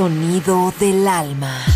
[0.00, 1.69] Sonido del alma.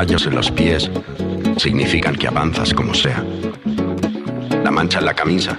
[0.00, 0.90] Callos en los pies
[1.58, 3.22] significan que avanzas como sea.
[4.64, 5.58] La mancha en la camisa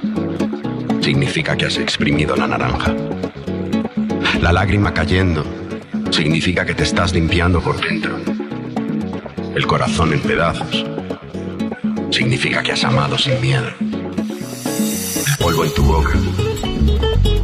[1.00, 2.92] significa que has exprimido la naranja.
[4.42, 5.46] La lágrima cayendo
[6.10, 8.18] significa que te estás limpiando por dentro.
[9.54, 10.88] El corazón en pedazos
[12.10, 13.70] significa que has amado sin miedo.
[13.80, 16.18] El polvo en tu boca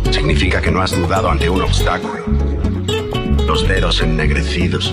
[0.09, 2.23] significa que no has dudado ante un obstáculo.
[3.45, 4.91] Los dedos ennegrecidos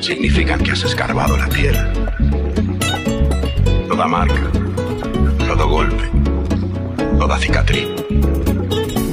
[0.00, 1.92] significan que has escarbado la tierra.
[3.88, 4.50] Toda marca,
[5.46, 6.10] todo golpe,
[7.18, 7.86] toda cicatriz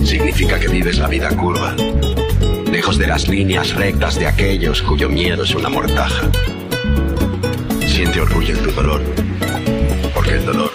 [0.04, 1.76] significa que vives la vida curva,
[2.72, 6.30] lejos de las líneas rectas de aquellos cuyo miedo es una mortaja.
[7.86, 9.02] Siente orgullo en tu dolor,
[10.14, 10.72] porque el dolor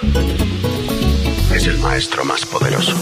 [1.54, 2.94] es el maestro más poderoso.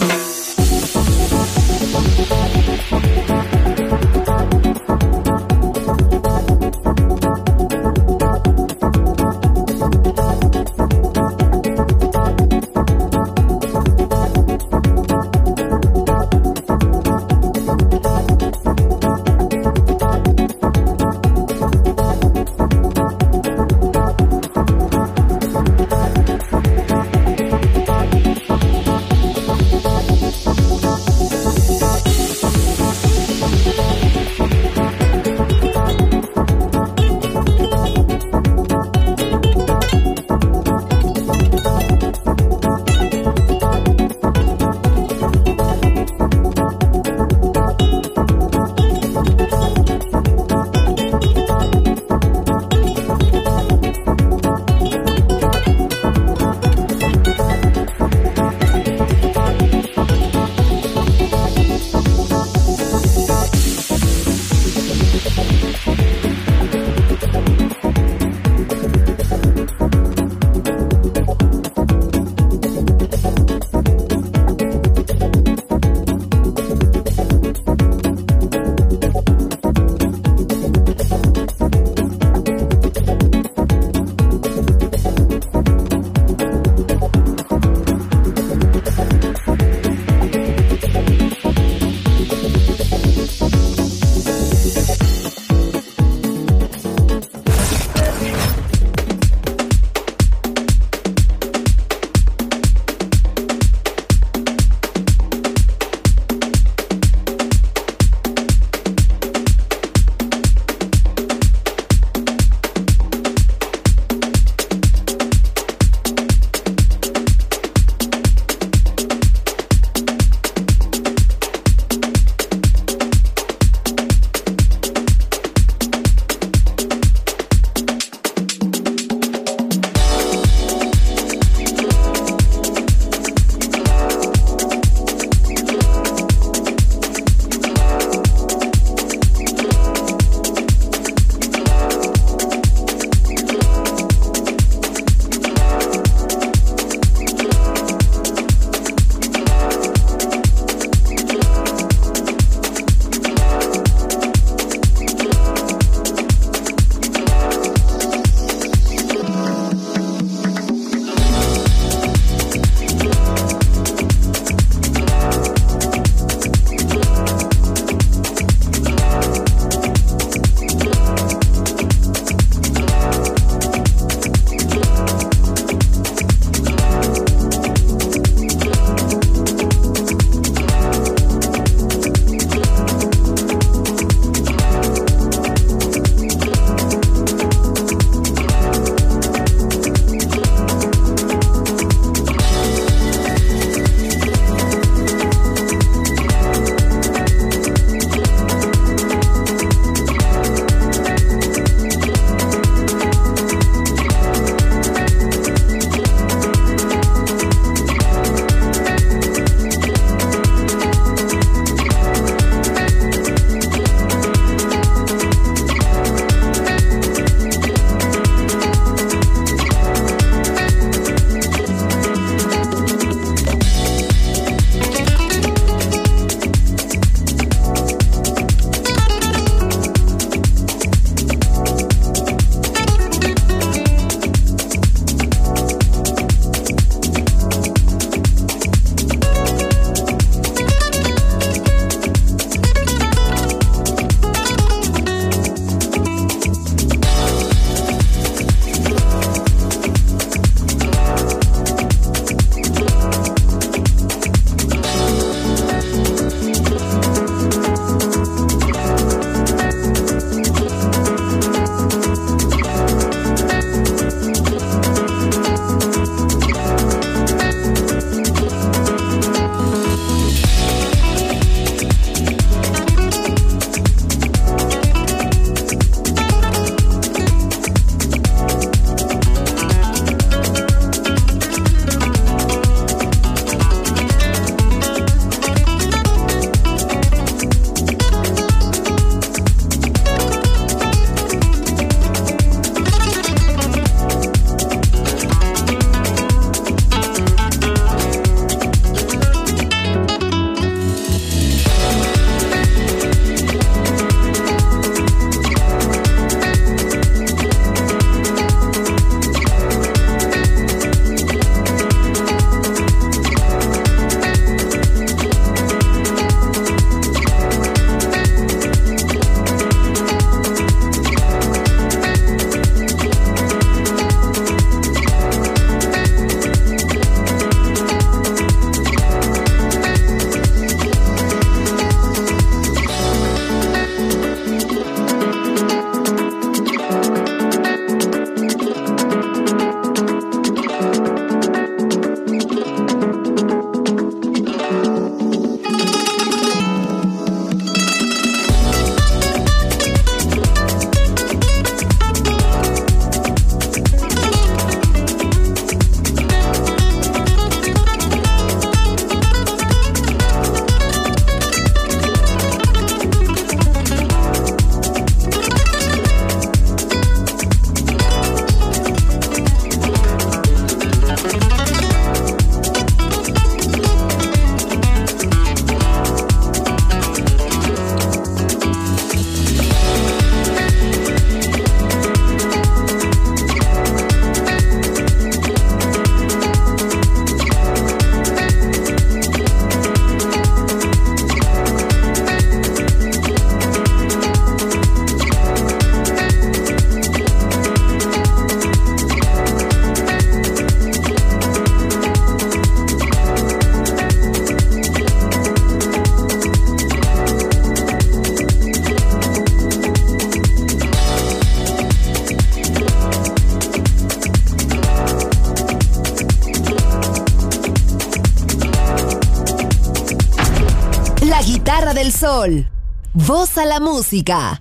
[422.31, 422.65] Sol.
[423.13, 424.60] Voz a la música.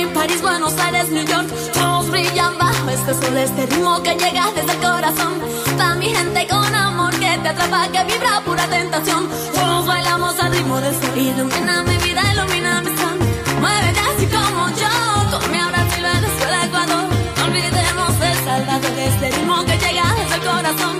[0.00, 1.48] Miami, París, Buenos Aires, New York.
[1.72, 5.34] Todos brillan bajo este sol, este ritmo que llega desde el corazón.
[5.76, 9.28] Pa' mi gente con amor que te atrapa, que vibra pura tentación.
[9.54, 11.16] Todos bailamos al ritmo de sol.
[11.16, 13.18] Ilumina mi vida, ilumina mi son.
[13.60, 17.08] Muévete así como yo, con mi Brasil, Venezuela, Ecuador.
[17.36, 20.99] No olvidemos el Salvador, este ritmo que llega desde el corazón.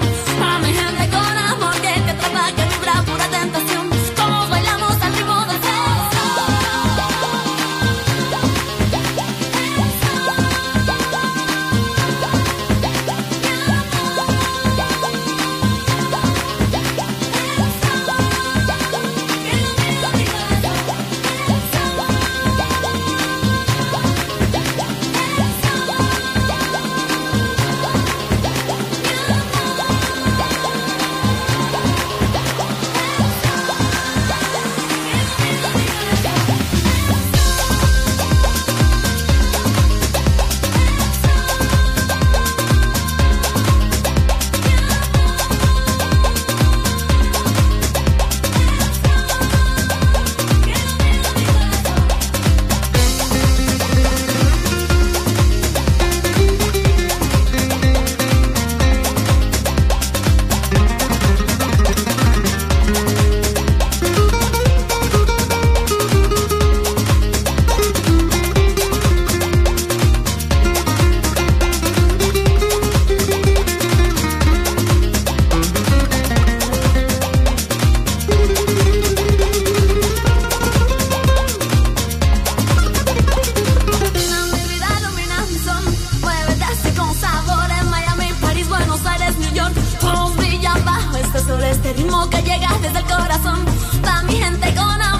[92.82, 93.64] Desde el corazón.
[94.02, 95.19] Pa' mi gente con amor